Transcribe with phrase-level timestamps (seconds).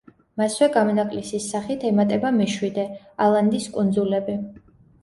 [0.41, 2.87] მასვე გამონაკლისის სახით ემატება მეშვიდე,
[3.29, 4.43] ალანდის კუნძულები.